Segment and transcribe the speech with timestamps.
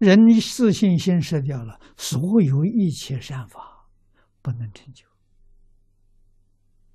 [0.00, 3.86] 人自信心失掉了，所有一切善法
[4.40, 5.06] 不能成就，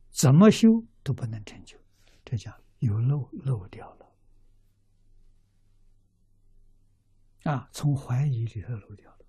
[0.10, 1.78] 怎么修都不能成就，
[2.26, 4.12] 这叫有漏漏掉了。
[7.44, 9.20] 啊，从怀疑里头漏掉了，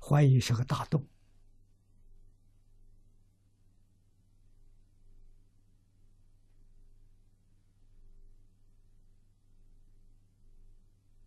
[0.00, 1.06] 怀疑是个大洞。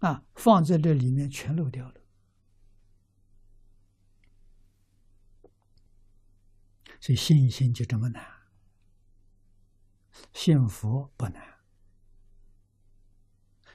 [0.05, 2.01] 啊，放在这里面全漏掉了，
[7.01, 8.23] 所以信心就这么难。
[10.31, 11.43] 信佛不难，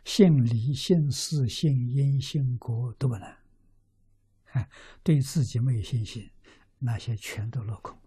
[0.04, 3.36] 信理、信事、信因、信果都不难。
[5.02, 6.30] 对自己没有信心，
[6.78, 8.00] 那些全都落空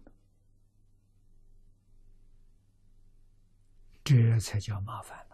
[4.02, 5.33] 这才叫麻烦。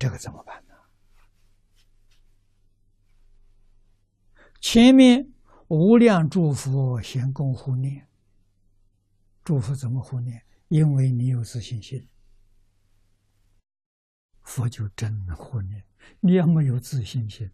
[0.00, 0.74] 这个怎么办呢？
[4.58, 5.30] 前面
[5.68, 8.08] 无量祝福先供护念，
[9.44, 10.42] 祝福怎么护念？
[10.68, 12.08] 因为你有自信心，
[14.42, 15.84] 佛就真护念。
[16.20, 17.50] 你要没有自信心，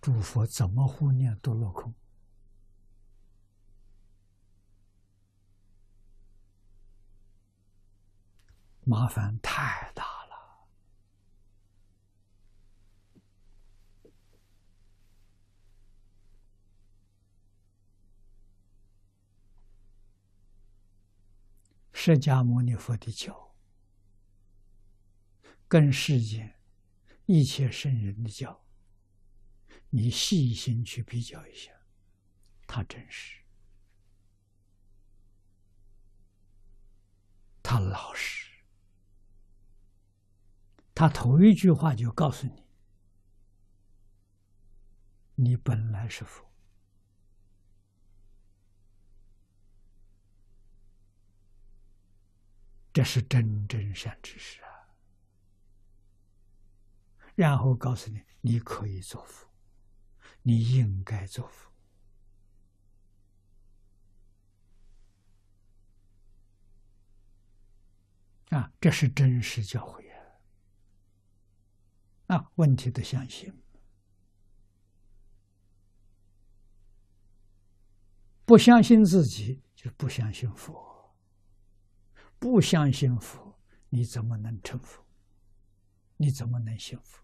[0.00, 1.92] 祝福怎么护念都落空，
[8.84, 10.09] 麻烦太大。
[22.02, 23.54] 释迦牟尼佛的教，
[25.68, 26.58] 跟世间
[27.26, 28.64] 一切圣人的教，
[29.90, 31.70] 你细心去比较一下，
[32.66, 33.42] 他真实，
[37.62, 38.50] 他老实，
[40.94, 42.64] 他头一句话就告诉你：
[45.34, 46.49] 你本来是佛。
[53.00, 54.68] 这是真正善知识啊！
[57.34, 59.48] 然后告诉你，你可以做福，
[60.42, 61.70] 你应该做福
[68.50, 68.70] 啊！
[68.78, 70.04] 这是真实教诲
[72.26, 72.36] 啊！
[72.36, 73.50] 啊，问题的相信，
[78.44, 80.89] 不相信自己，就不相信佛。
[82.40, 83.54] 不相信佛，
[83.90, 85.04] 你怎么能成佛？
[86.16, 87.22] 你怎么能幸福？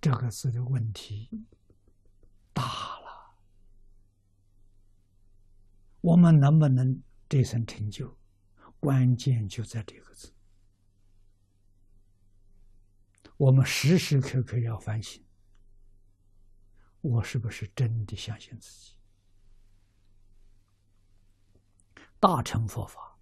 [0.00, 1.46] 这个字的问题
[2.52, 3.00] 大。
[6.02, 8.16] 我们能不能这生成就？
[8.78, 10.34] 关键就在这个字。
[13.36, 15.24] 我们时时刻刻要反省：
[17.00, 18.96] 我是不是真的相信自己？
[22.18, 23.16] 大乘佛法，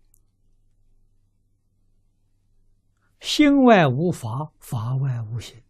[3.20, 5.62] 心外无法，法外无心。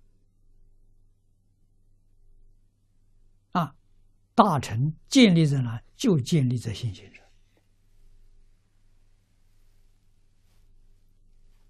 [4.42, 5.82] 大臣建立在哪？
[5.94, 7.22] 就建立在信心上，《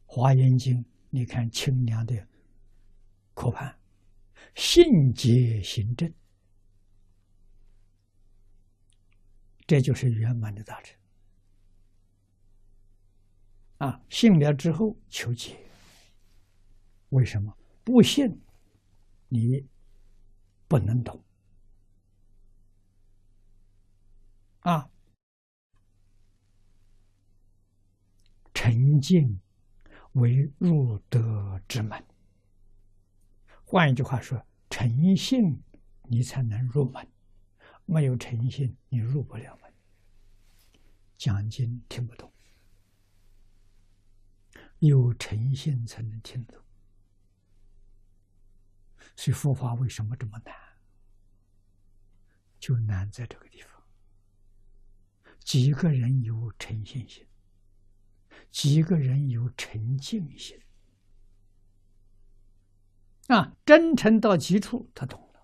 [0.06, 2.28] 华严经》你看清凉的
[3.34, 3.76] 可判，
[4.54, 6.14] 信解行证，
[9.66, 10.96] 这就是圆满的大成。
[13.78, 15.58] 啊，信了之后求解，
[17.08, 17.52] 为什么
[17.82, 18.40] 不信？
[19.26, 19.66] 你
[20.68, 21.20] 不能懂。
[24.60, 24.90] 啊，
[28.52, 29.40] 沉静
[30.12, 32.04] 为入德之门。
[33.64, 35.62] 换一句话说，诚信
[36.02, 37.08] 你才能入门，
[37.86, 39.72] 没有诚信你入不了门。
[41.16, 42.32] 讲经听不懂，
[44.80, 46.62] 有诚信才能听懂。
[49.16, 50.54] 所以佛法为什么这么难？
[52.58, 53.79] 就难在这个地方。
[55.44, 57.26] 几个人有诚信心，
[58.50, 60.60] 几个人有沉静心
[63.28, 63.56] 啊？
[63.64, 65.40] 真诚到极处，他懂了。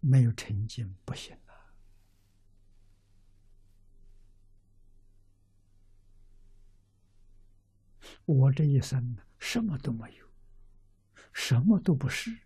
[0.00, 1.72] 没有沉静，不行啊。
[8.24, 10.26] 我这一生呢，什么都没有，
[11.32, 12.36] 什么都不是。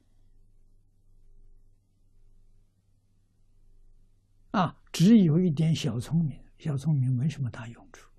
[4.97, 8.11] 只有一点小聪明，小聪明没什么大用处，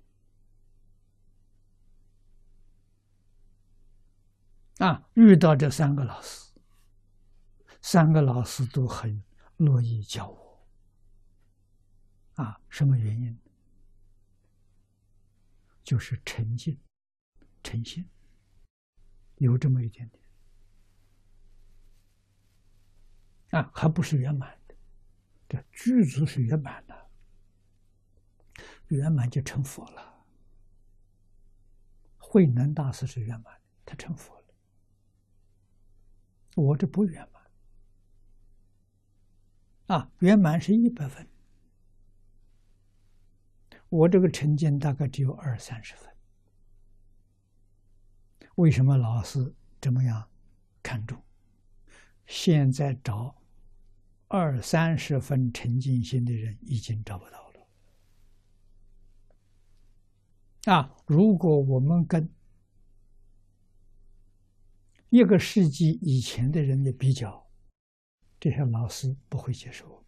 [4.76, 6.52] 啊，遇到这三个老师，
[7.82, 9.24] 三个老师都很
[9.56, 10.68] 乐意教我，
[12.36, 13.36] 啊，什么原因？
[15.82, 16.78] 就是诚信。
[17.64, 18.08] 诚信
[19.38, 20.22] 有这么一点点
[23.50, 24.57] 啊，还不是圆满，
[25.48, 27.10] 这具足是圆满的，
[28.88, 30.24] 圆满就成佛了。
[32.18, 34.44] 慧能大师是圆满的，他成佛了。
[36.56, 37.42] 我这不圆满
[39.96, 41.26] 啊，圆满是一百分，
[43.88, 46.14] 我这个成见大概只有二三十分。
[48.56, 50.28] 为什么老师这么样
[50.82, 51.22] 看重？
[52.26, 53.34] 现在找
[54.28, 57.66] 二三十分沉静心的人已经找不到了。
[60.72, 62.28] 啊，如果我们跟
[65.08, 67.48] 一个世纪以前的人的比较，
[68.38, 70.04] 这些老师不会接受我们。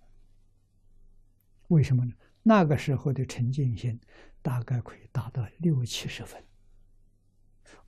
[1.69, 2.13] 为什么呢？
[2.43, 3.99] 那个时候的沉静心
[4.43, 6.45] 大概可以达到六七十分。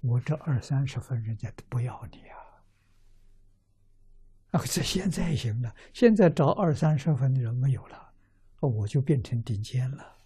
[0.00, 2.41] 我这二三十分，人家都不要你啊！
[4.52, 8.12] 啊，这现在行了，现在找二三十分的人没有了，
[8.60, 10.16] 我就变成顶尖了，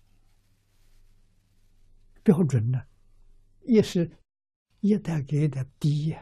[2.22, 2.82] 标准呢，
[3.62, 4.10] 也是
[4.80, 6.20] 一代给一代低呀。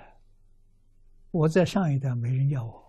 [1.31, 2.84] 我在上一代没人要我。